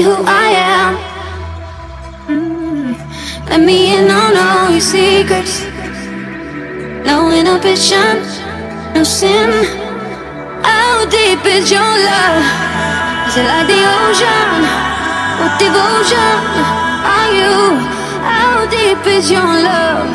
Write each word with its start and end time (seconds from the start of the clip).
ambition, 0.00 0.96
mm. 2.28 2.96
no 7.44 7.58
patience, 7.60 8.40
no 8.94 9.04
sin. 9.04 9.50
How 10.64 11.04
deep 11.04 11.44
is 11.44 11.70
your 11.70 11.92
love? 12.08 12.42
Is 13.28 13.36
it 13.36 13.46
like 13.46 13.66
the 13.66 13.80
ocean? 14.00 14.48
What 15.38 15.52
devotion 15.60 16.40
are 17.16 17.32
you? 17.40 17.56
How 18.24 18.64
deep 18.70 19.06
is 19.06 19.30
your 19.30 19.44
love? 19.44 20.08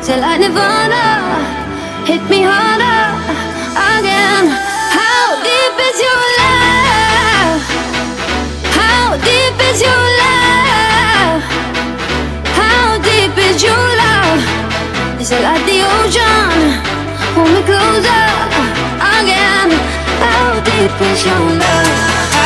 Is 0.00 0.08
it 0.10 0.20
like 0.20 0.40
Nirvana? 0.40 1.04
Hit 2.06 2.22
me 2.30 2.42
harder 2.42 3.02
again. 3.98 4.71
Is 15.22 15.30
like 15.30 15.64
the 15.66 15.82
ocean? 15.86 16.82
Pull 17.32 17.44
me 17.44 17.62
closer 17.62 18.26
again. 19.20 19.70
How 20.18 20.60
deep 20.64 21.00
is 21.00 21.24
your 21.24 21.38
love? 21.60 22.41